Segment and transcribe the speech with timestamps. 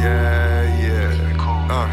[0.00, 1.36] Yeah, yeah.
[1.70, 1.86] Uh,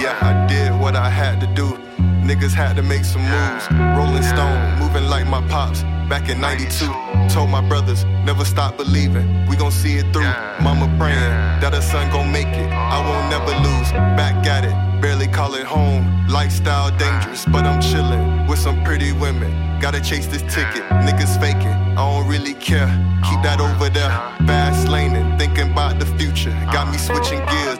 [0.00, 1.76] yeah, I did what I had to do.
[2.22, 3.70] Niggas had to make some moves.
[3.70, 4.34] Rolling yeah.
[4.34, 9.46] stone, moving like my pops back in 92 told my brothers, never stop believing.
[9.46, 10.32] We gon' see it through.
[10.62, 12.70] Mama praying that her son gon' make it.
[12.70, 13.90] I won't never lose.
[14.16, 16.26] Back at it, barely call it home.
[16.28, 19.52] Lifestyle dangerous, but I'm chillin' with some pretty women.
[19.80, 21.68] Gotta chase this ticket, niggas faking.
[21.68, 22.88] I don't really care.
[23.28, 24.08] Keep that oh, over there.
[24.46, 26.50] Fast laning, thinking about the future.
[26.72, 27.14] Got me uh-huh.
[27.14, 27.78] switching gears.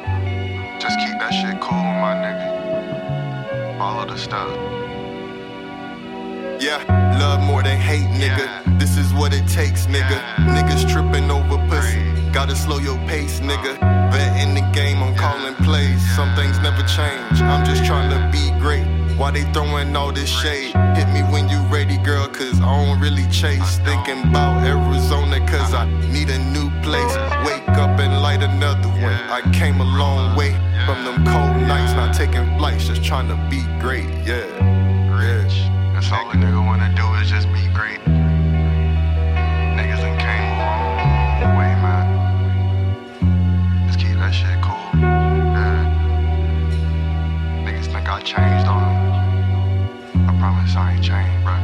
[0.82, 3.78] Just keep that shit cool, my nigga.
[3.78, 4.73] Follow the stuff.
[6.60, 6.82] Yeah,
[7.18, 8.46] love more than hate, nigga.
[8.46, 8.78] Yeah.
[8.78, 10.10] This is what it takes, nigga.
[10.10, 10.54] Yeah.
[10.54, 12.00] Niggas tripping over pussy.
[12.32, 13.78] Gotta slow your pace, nigga.
[14.10, 16.00] Bet in the game, I'm calling plays.
[16.16, 17.40] Some things never change.
[17.42, 18.86] I'm just trying to be great.
[19.16, 20.74] Why they throwing all this shade?
[20.96, 23.78] Hit me when you ready, girl, cause I don't really chase.
[23.78, 27.14] Thinking about Arizona, cause I need a new place.
[27.46, 29.14] Wake up and light another one.
[29.30, 30.52] I came a long way
[30.84, 34.42] from them cold nights, not taking flights, just trying to be great, yeah.
[35.16, 35.83] Rich.
[35.94, 38.00] That's all a nigga wanna do is just be great.
[39.76, 42.04] Niggas done came a long way, man.
[43.86, 44.74] Just keep that shit cool.
[45.00, 45.86] Yeah.
[47.64, 50.28] Niggas think I changed on them.
[50.28, 51.54] I promise I ain't changed, bro.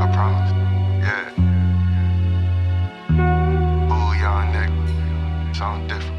[0.00, 0.52] I promise.
[1.04, 1.28] Yeah.
[3.92, 4.72] Ooh, y'all nigga.
[5.54, 6.13] Sound different.